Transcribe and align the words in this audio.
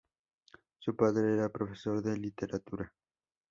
Su 0.79 0.95
padre 0.95 1.33
era 1.35 1.49
profesor 1.51 2.01
de 2.01 2.17
literatura. 2.17 2.91